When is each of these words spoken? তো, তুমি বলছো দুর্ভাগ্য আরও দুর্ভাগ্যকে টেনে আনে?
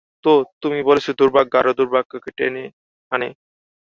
তো, 0.25 0.29
তুমি 0.61 0.79
বলছো 0.89 1.09
দুর্ভাগ্য 1.19 1.53
আরও 1.57 1.71
দুর্ভাগ্যকে 1.79 2.31
টেনে 2.37 2.63
আনে? 3.11 3.27